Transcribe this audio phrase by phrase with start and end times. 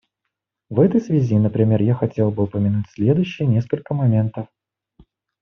[0.71, 4.47] В этой связи, например, я хотел бы упомянуть следующие несколько моментов.